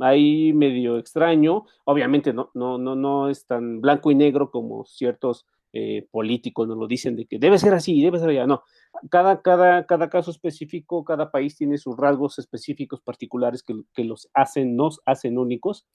[0.00, 1.64] ahí medio extraño.
[1.84, 6.78] Obviamente no, no, no, no es tan blanco y negro como ciertos eh, políticos nos
[6.78, 8.46] lo dicen de que debe ser así, debe ser allá.
[8.46, 8.62] No,
[9.10, 14.76] cada, cada, cada caso específico, cada país tiene sus rasgos específicos particulares que, los hacen,
[14.76, 15.86] nos hacen únicos.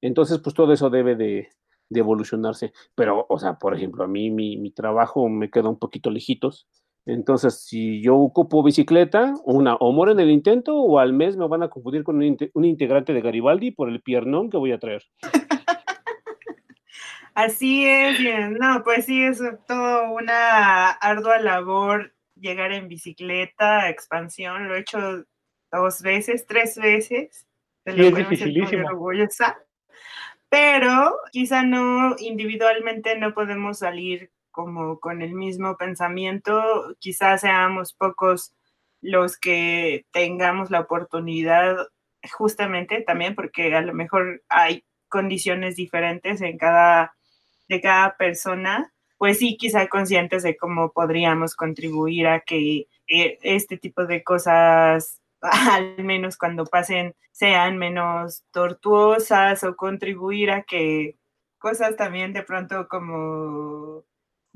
[0.00, 1.48] Entonces, pues todo eso debe de,
[1.90, 2.72] evolucionarse.
[2.94, 6.66] Pero, o sea, por ejemplo, a mí mi, mi trabajo me queda un poquito lejitos.
[7.08, 11.48] Entonces, si yo ocupo bicicleta, una, o muero en el intento, o al mes me
[11.48, 15.02] van a confundir con un integrante de Garibaldi por el piernón que voy a traer.
[17.38, 18.18] Así es,
[18.58, 25.24] no, pues sí, es todo una ardua labor llegar en bicicleta, expansión, lo he hecho
[25.70, 27.46] dos veces, tres veces.
[27.86, 28.88] Sí, es dificilísimo.
[30.48, 38.52] Pero quizá no, individualmente no podemos salir como con el mismo pensamiento, quizás seamos pocos
[39.00, 41.86] los que tengamos la oportunidad
[42.32, 47.14] justamente también porque a lo mejor hay condiciones diferentes en cada
[47.68, 53.76] de cada persona, pues sí, quizá conscientes de cómo podríamos contribuir a que eh, este
[53.76, 61.16] tipo de cosas, al menos cuando pasen, sean menos tortuosas o contribuir a que
[61.58, 64.04] cosas también de pronto como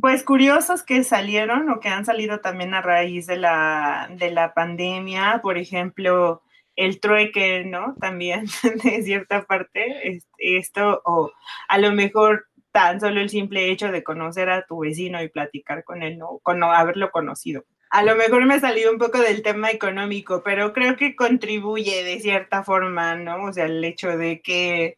[0.00, 4.52] pues curiosos que salieron o que han salido también a raíz de la, de la
[4.52, 6.42] pandemia, por ejemplo,
[6.74, 7.94] el trueque, ¿no?
[8.00, 8.46] También
[8.82, 11.30] de cierta parte, esto, o
[11.68, 15.84] a lo mejor tan solo el simple hecho de conocer a tu vecino y platicar
[15.84, 16.40] con él, ¿no?
[16.42, 17.64] Con no haberlo conocido.
[17.90, 22.20] A lo mejor me salió un poco del tema económico, pero creo que contribuye de
[22.20, 23.44] cierta forma, ¿no?
[23.44, 24.96] O sea, el hecho de que,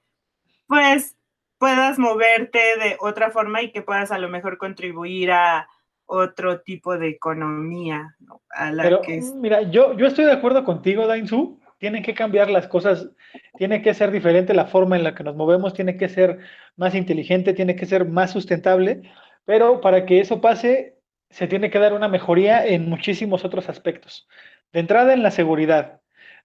[0.69, 1.17] pues,
[1.59, 5.69] puedas moverte de otra forma y que puedas a lo mejor contribuir a
[6.07, 8.43] otro tipo de economía, ¿no?
[8.51, 12.49] A la pero, que Mira, yo, yo estoy de acuerdo contigo, Dainzu, tienen que cambiar
[12.49, 13.11] las cosas,
[13.59, 16.39] tiene que ser diferente la forma en la que nos movemos, tiene que ser
[16.77, 19.03] más inteligente, tiene que ser más sustentable,
[19.45, 20.97] pero para que eso pase,
[21.29, 24.27] se tiene que dar una mejoría en muchísimos otros aspectos.
[24.73, 26.01] De entrada, en la seguridad.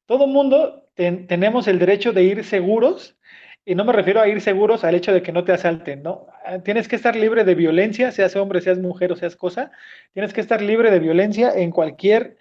[0.07, 3.17] Todo mundo tenemos el derecho de ir seguros,
[3.63, 6.27] y no me refiero a ir seguros al hecho de que no te asalten, ¿no?
[6.65, 9.71] Tienes que estar libre de violencia, seas hombre, seas mujer o seas cosa,
[10.11, 12.35] tienes que estar libre de violencia en cualquier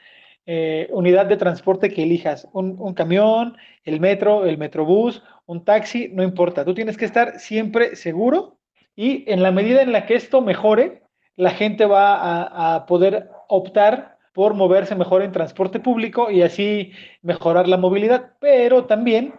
[0.50, 6.22] eh, unidad de transporte que elijas, un, camión, el metro, el metrobús, un taxi, no
[6.22, 8.56] importa, tú tienes que estar siempre seguro
[8.96, 11.02] y en la medida en la que esto mejore,
[11.36, 17.68] la gente va a, poder optar por moverse mejor en transporte público y así mejorar
[17.68, 19.34] la movilidad, pero también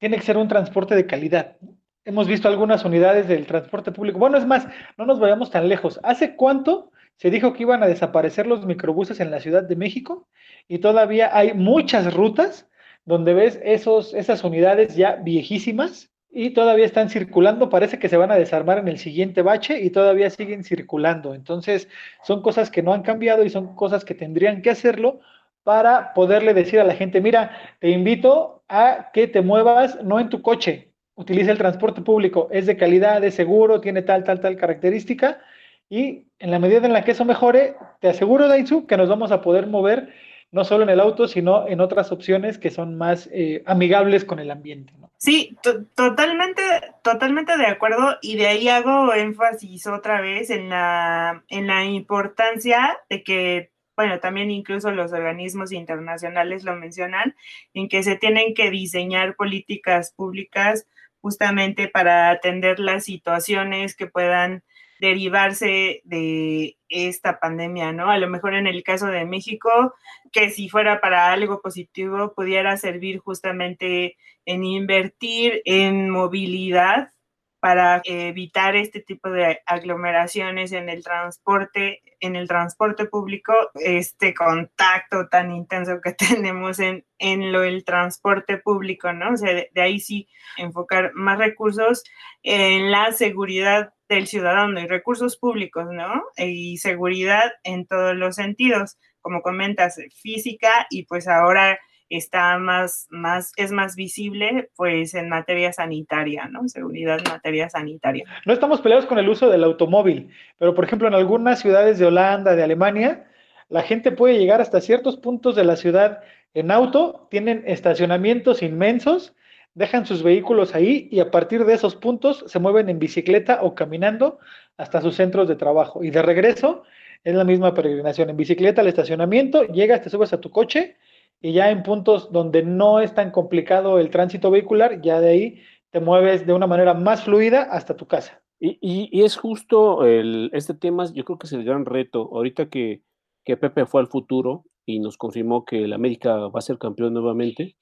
[0.00, 1.58] tiene que ser un transporte de calidad.
[2.04, 4.18] Hemos visto algunas unidades del transporte público.
[4.18, 4.66] Bueno, es más,
[4.98, 6.00] no nos vayamos tan lejos.
[6.02, 10.26] ¿Hace cuánto se dijo que iban a desaparecer los microbuses en la Ciudad de México
[10.70, 12.68] y todavía hay muchas rutas
[13.04, 17.68] donde ves esos, esas unidades ya viejísimas y todavía están circulando.
[17.68, 21.34] Parece que se van a desarmar en el siguiente bache y todavía siguen circulando.
[21.34, 21.88] Entonces,
[22.22, 25.18] son cosas que no han cambiado y son cosas que tendrían que hacerlo
[25.64, 30.28] para poderle decir a la gente, mira, te invito a que te muevas no en
[30.28, 34.56] tu coche, utiliza el transporte público, es de calidad, es seguro, tiene tal, tal, tal
[34.56, 35.40] característica.
[35.88, 39.32] Y en la medida en la que eso mejore, te aseguro, Daisu, que nos vamos
[39.32, 43.28] a poder mover no solo en el auto, sino en otras opciones que son más
[43.32, 44.92] eh, amigables con el ambiente.
[45.16, 45.56] Sí,
[45.94, 46.62] totalmente,
[47.02, 48.16] totalmente de acuerdo.
[48.22, 54.18] Y de ahí hago énfasis otra vez en la, en la importancia de que bueno,
[54.18, 57.36] también incluso los organismos internacionales lo mencionan,
[57.74, 60.86] en que se tienen que diseñar políticas públicas
[61.20, 64.62] justamente para atender las situaciones que puedan
[65.00, 68.10] derivarse de esta pandemia, ¿no?
[68.10, 69.94] A lo mejor en el caso de México,
[70.30, 77.12] que si fuera para algo positivo, pudiera servir justamente en invertir en movilidad
[77.60, 85.28] para evitar este tipo de aglomeraciones en el transporte, en el transporte público, este contacto
[85.28, 89.32] tan intenso que tenemos en, en lo del transporte público, ¿no?
[89.32, 92.02] O sea, de, ahí sí enfocar más recursos
[92.42, 96.22] en la seguridad del ciudadano y recursos públicos, ¿no?
[96.36, 101.78] Y seguridad en todos los sentidos, como comentas, física y pues ahora
[102.10, 106.68] está más, más, es más visible pues en materia sanitaria, ¿no?
[106.68, 108.24] Seguridad en materia sanitaria.
[108.44, 112.06] No estamos peleados con el uso del automóvil, pero por ejemplo en algunas ciudades de
[112.06, 113.28] Holanda, de Alemania,
[113.68, 116.20] la gente puede llegar hasta ciertos puntos de la ciudad
[116.52, 119.36] en auto, tienen estacionamientos inmensos,
[119.74, 123.74] dejan sus vehículos ahí y a partir de esos puntos se mueven en bicicleta o
[123.74, 124.38] caminando
[124.76, 126.02] hasta sus centros de trabajo.
[126.02, 126.82] Y de regreso
[127.24, 130.96] es la misma peregrinación, en bicicleta al estacionamiento, llegas, te subes a tu coche,
[131.40, 135.62] y ya en puntos donde no es tan complicado el tránsito vehicular, ya de ahí
[135.90, 138.42] te mueves de una manera más fluida hasta tu casa.
[138.58, 142.28] Y, y, es justo el, este tema, yo creo que es el gran reto.
[142.32, 143.02] Ahorita que,
[143.42, 147.14] que Pepe fue al futuro y nos confirmó que el América va a ser campeón
[147.14, 147.76] nuevamente,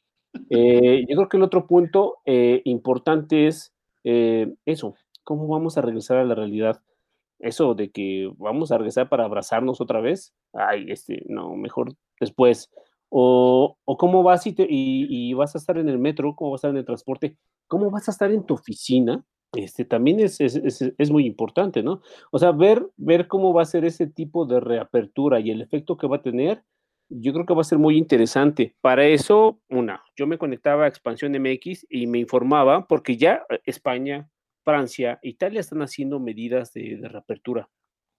[0.50, 3.72] eh, yo creo que el otro punto eh, importante es
[4.04, 6.80] eh, eso, cómo vamos a regresar a la realidad.
[7.38, 12.70] Eso de que vamos a regresar para abrazarnos otra vez, ay, este, no, mejor después.
[13.10, 16.70] O, cómo vas y, y, vas a estar en el metro, cómo vas a estar
[16.72, 19.24] en el transporte, cómo vas a estar en tu oficina,
[19.54, 22.02] este, también es, es, es, muy importante, ¿no?
[22.30, 25.96] O sea, ver, ver cómo va a ser ese tipo de reapertura y el efecto
[25.96, 26.62] que va a tener,
[27.08, 28.74] yo creo que va a ser muy interesante.
[28.80, 33.60] Para eso, una, yo me conectaba a Expansión MX y me informaba, porque ya eh,
[33.64, 34.28] España,
[34.64, 37.68] Francia, Italia están haciendo medidas de, reapertura.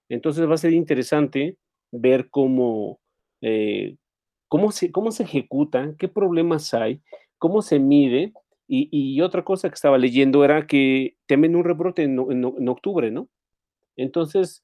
[0.10, 1.58] Entonces va a ser interesante
[1.91, 2.99] ver cómo,
[3.41, 3.97] eh,
[4.47, 7.02] cómo se, cómo se ejecutan, qué problemas hay,
[7.38, 8.34] cómo se mide.
[8.71, 12.19] Y, otra cosa que estaba leyendo era que temen un rebrote en,
[12.69, 13.28] octubre, ¿no?
[13.95, 14.63] Entonces,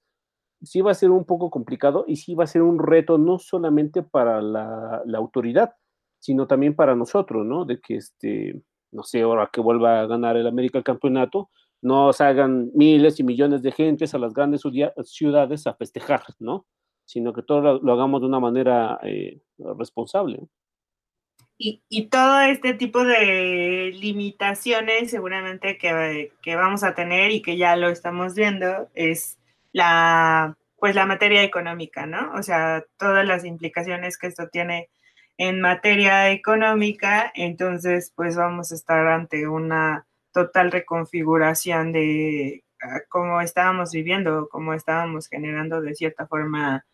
[0.62, 3.40] sí va a ser un poco complicado y sí va a ser un reto no
[3.40, 5.76] solamente para la, autoridad,
[6.20, 7.66] sino también para nosotros, ¿no?
[7.66, 11.50] De que, este, no sé, ahora que vuelva a ganar el América el campeonato,
[11.82, 14.62] no salgan miles y millones de gentes a las grandes
[15.04, 16.66] ciudades a festejar, ¿no?
[17.06, 19.40] sino que todo lo, hagamos de una manera eh,
[19.78, 20.40] responsable.
[21.58, 27.56] Y, y, todo este tipo de limitaciones seguramente que, que, vamos a tener y que
[27.56, 29.38] ya lo estamos viendo es
[29.76, 32.34] la pues la materia económica, ¿no?
[32.36, 34.90] O sea, todas las implicaciones que esto tiene
[35.38, 43.42] en materia económica, entonces pues vamos a estar ante una total reconfiguración de ah, cómo
[43.42, 46.86] estábamos viviendo, cómo estábamos generando de cierta forma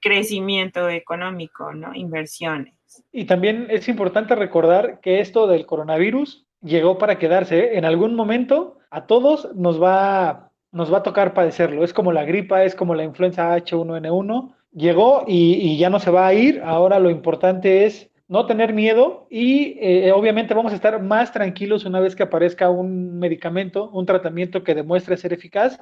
[0.00, 1.94] crecimiento económico, ¿no?
[1.94, 2.74] Inversiones.
[3.12, 7.58] Y también es importante recordar que esto del coronavirus llegó para quedarse.
[7.58, 7.78] ¿eh?
[7.78, 11.84] En algún momento a todos nos va, nos va a tocar padecerlo.
[11.84, 14.54] Es como la gripa, es como la influenza H1N1.
[14.72, 16.60] Llegó y, ya no se va a ir.
[16.64, 21.84] Ahora lo importante es no tener miedo y eh, obviamente vamos a estar más tranquilos
[21.84, 25.78] una vez que aparezca un medicamento, un tratamiento que demuestre ser eficaz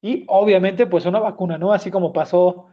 [0.00, 1.72] y obviamente pues una vacuna, ¿no?
[1.72, 2.66] Así como pasó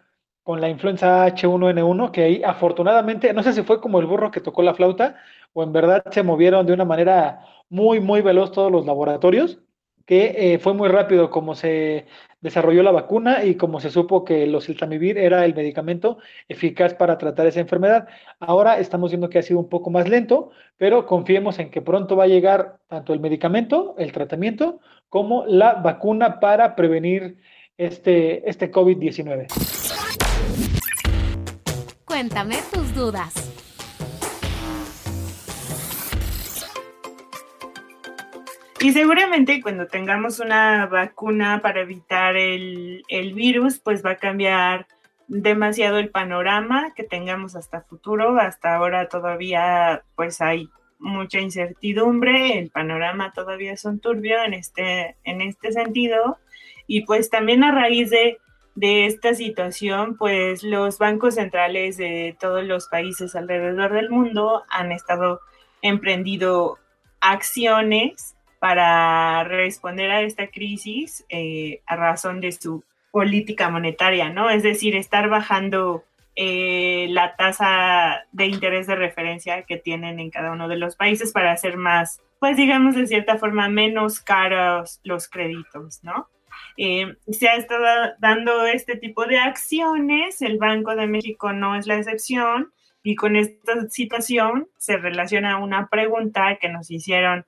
[0.43, 4.41] con la influenza H1N1, que ahí afortunadamente, no sé si fue como el burro que
[4.41, 5.15] tocó la flauta
[5.53, 7.39] o en verdad se movieron de una manera
[7.69, 9.59] muy, muy veloz todos los laboratorios,
[10.05, 12.05] que eh, fue muy rápido como se
[12.41, 17.17] desarrolló la vacuna y como se supo que los siltamivir era el medicamento eficaz para
[17.17, 18.07] tratar esa enfermedad.
[18.39, 22.15] Ahora estamos viendo que ha sido un poco más lento, pero confiemos en que pronto
[22.15, 24.79] va a llegar tanto el medicamento, el tratamiento,
[25.09, 27.37] como la vacuna para prevenir
[27.77, 29.47] este, este COVID-19.
[32.05, 33.44] Cuéntame tus dudas.
[38.79, 44.87] Y seguramente cuando tengamos una vacuna para evitar el, el, virus, pues va a cambiar
[45.27, 48.37] demasiado el panorama que tengamos hasta futuro.
[48.37, 50.69] Hasta ahora todavía pues hay
[50.99, 56.37] mucha incertidumbre, el panorama todavía es un turbio en este, en este sentido.
[56.85, 58.39] Y pues también a raíz de,
[58.75, 64.91] de esta situación, pues los bancos centrales de todos los países alrededor del mundo han
[64.91, 65.39] estado
[65.81, 66.77] emprendido
[67.21, 74.49] acciones para responder a esta crisis eh, a razón de su política monetaria, ¿no?
[74.49, 76.03] Es decir, estar bajando
[76.35, 81.31] eh, la tasa de interés de referencia que tienen en cada uno de los países
[81.31, 86.27] para hacer más, pues digamos de cierta forma, menos caros los créditos, ¿no?
[86.75, 91.85] Eh, se ha estado dando este tipo de acciones, el Banco de México no es
[91.85, 97.45] la excepción, y con esta situación se relaciona una pregunta que nos hicieron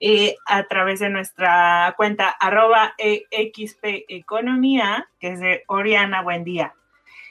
[0.00, 6.74] eh, a través de nuestra cuenta arroba XP Economía, que es de Oriana Buen Día.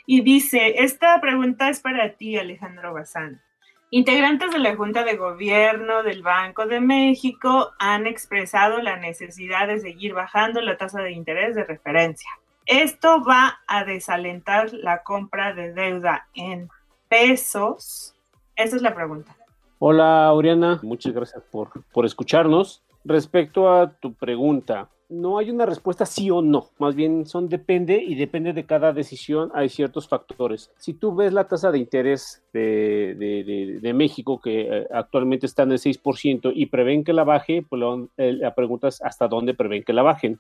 [0.05, 3.41] Y dice, esta pregunta es para ti, Alejandro Bazán.
[3.89, 9.80] Integrantes de la Junta de Gobierno del Banco de México han expresado la necesidad de
[9.80, 12.30] seguir bajando la tasa de interés de referencia.
[12.65, 16.70] Esto va a desalentar la compra de deuda en
[17.07, 18.13] pesos.
[18.57, 19.38] Esa es la pregunta.
[19.80, 20.80] Hola, Oriana.
[20.82, 22.84] Muchas gracias por, por escucharnos.
[23.05, 28.01] Respecto a tu pregunta, no hay una respuesta sí o no, más bien son depende
[28.03, 30.71] y depende de cada decisión, hay ciertos factores.
[30.78, 35.73] Si tú ves la tasa de interés de, de, México, que eh, actualmente está en
[35.73, 37.82] el 6%, y prevén que la baje, pues
[38.17, 40.39] eh, la pregunta es hasta dónde prevén que la bajen.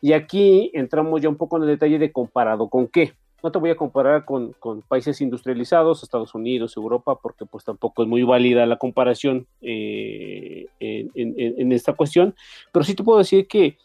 [0.00, 3.14] Y aquí entramos ya un poco en el detalle de comparado con qué.
[3.42, 8.02] No te voy a comparar con, con países industrializados, Estados Unidos, Europa, porque pues tampoco
[8.02, 12.34] es muy válida la comparación eh, en, en, en esta cuestión,
[12.70, 13.76] pero sí te puedo decir que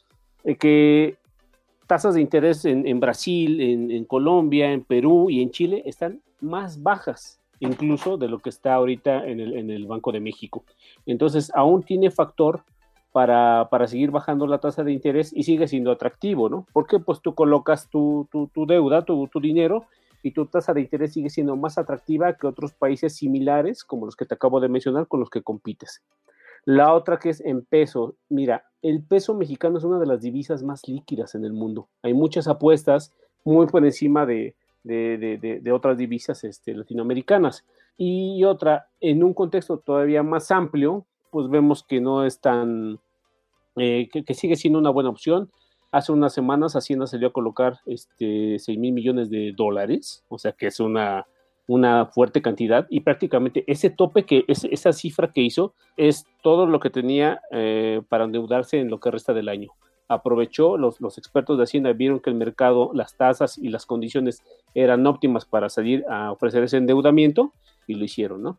[0.47, 1.17] eh, que
[1.87, 7.39] tasas de interés en, Brasil, en, Colombia, en Perú y en Chile están más bajas
[7.59, 10.63] incluso de lo que está ahorita en el, Banco de México.
[11.05, 12.63] Entonces, aún tiene factor
[13.17, 16.67] para, seguir bajando la tasa de interés y sigue siendo atractivo, ¿no?
[16.71, 18.29] Porque pues tú colocas tu,
[18.67, 19.87] deuda, tu, tu dinero
[20.21, 24.15] y tu tasa de interés sigue siendo más atractiva que otros países similares como los
[24.15, 26.03] que te acabo de mencionar con los que compites.
[26.63, 28.13] La otra que es en peso.
[28.29, 31.87] Mira, el peso mexicano es una de las divisas más líquidas en el mundo.
[32.03, 34.53] Hay muchas apuestas muy por encima de,
[35.73, 37.65] otras divisas este, latinoamericanas.
[37.97, 42.99] Y otra, en un contexto todavía más amplio, pues vemos que no es tan,
[43.77, 45.49] eh, que, sigue siendo una buena opción.
[45.91, 50.51] Hace unas semanas Hacienda salió a colocar este, 6 mil millones de dólares, o sea
[50.51, 51.25] que es una,
[51.67, 56.79] una fuerte cantidad y prácticamente ese tope que esa cifra que hizo es todo lo
[56.79, 59.69] que tenía eh, para endeudarse en lo que resta del año.
[60.09, 64.41] Aprovechó, los, los expertos de Hacienda vieron que el mercado, las tasas y las condiciones
[64.73, 67.53] eran óptimas para salir a ofrecer ese endeudamiento
[67.87, 68.57] y lo hicieron, ¿no?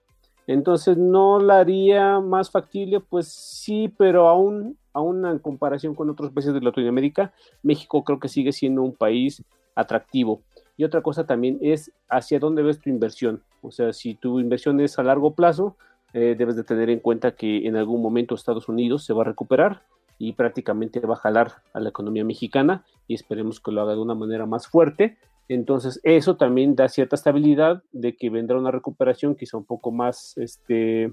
[0.49, 3.01] Entonces, ¿no la haría más factible?
[3.01, 7.33] Pues sí, pero aún, aún en comparación con otros países de Latinoamérica,
[7.63, 9.43] México creo que sigue siendo un país
[9.75, 10.43] atractivo.
[10.77, 13.43] Y otra cosa también es hacia dónde ves tu inversión.
[13.63, 15.77] O sea, si tu inversión es a largo plazo,
[16.13, 19.27] eh, debes de tener en cuenta que en algún momento Estados Unidos se va a
[19.27, 19.83] recuperar
[20.19, 24.01] y prácticamente va a jalar a la economía mexicana y esperemos que lo haga de
[24.01, 25.17] una manera más fuerte.
[25.49, 30.37] Entonces, eso también da cierta estabilidad de que vendrá una recuperación quizá un poco más
[30.37, 31.13] este,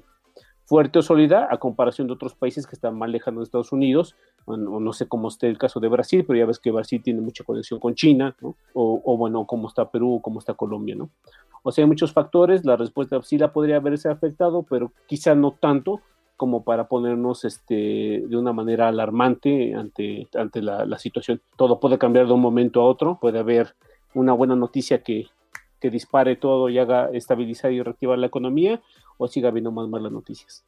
[0.66, 4.16] fuerte o sólida a comparación de otros países que están más lejanos de Estados Unidos,
[4.46, 7.22] o, no sé cómo esté el caso de Brasil, pero ya ves que Brasil tiene
[7.22, 8.36] mucha conexión con China,
[8.74, 11.10] o, bueno, cómo está Perú, cómo está Colombia, ¿no?
[11.64, 15.52] O sea, hay muchos factores, la respuesta sí la podría haberse afectado, pero quizá no
[15.52, 16.02] tanto
[16.38, 21.42] como para ponernos este, de una manera alarmante ante, ante la, la situación.
[21.56, 23.76] Todo puede cambiar de un momento a otro, puede haber
[24.14, 25.28] una buena noticia que,
[25.80, 28.82] que dispare todo y haga estabilizar y reactivar la economía,
[29.18, 30.64] o siga habiendo más malas noticias.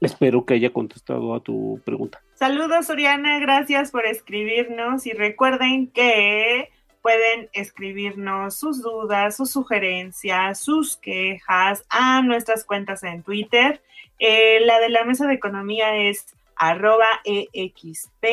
[0.00, 2.22] Espero que haya contestado a tu pregunta.
[2.34, 10.96] Saludos, Oriana, gracias por escribirnos y recuerden que pueden escribirnos sus dudas, sus sugerencias, sus
[10.96, 13.80] quejas a nuestras cuentas en Twitter.
[14.18, 18.24] Eh, la de la mesa de economía es arroba exp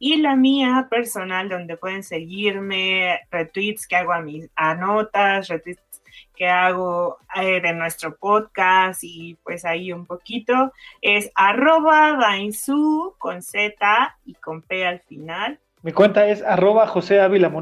[0.00, 5.82] y la mía personal donde pueden seguirme, retweets que hago a mis a notas, retweets
[6.38, 10.72] que hago eh, de nuestro podcast y pues ahí un poquito,
[11.02, 15.58] es arroba dainsu con Z y con P al final.
[15.82, 17.52] Mi cuenta es arroba José Ávila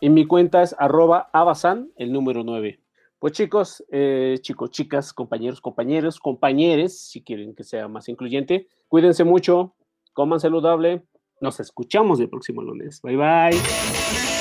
[0.00, 2.80] En mi cuenta es arroba abasan, el número 9.
[3.20, 9.22] Pues chicos, eh, chicos, chicas, compañeros, compañeros, compañeres, si quieren que sea más incluyente, cuídense
[9.22, 9.74] mucho,
[10.12, 11.04] coman saludable.
[11.40, 13.00] Nos escuchamos el próximo lunes.
[13.02, 14.31] Bye bye.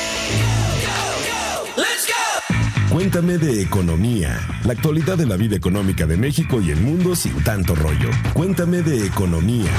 [3.02, 7.34] Cuéntame de economía, la actualidad de la vida económica de México y el mundo sin
[7.44, 8.12] tanto rollo.
[8.32, 9.72] Cuéntame de economía.